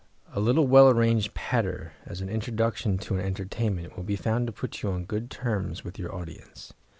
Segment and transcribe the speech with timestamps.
[0.33, 4.51] A little well arranged patter as an introductory to an entertainment will be found to
[4.51, 6.73] put you on good terms with your audience.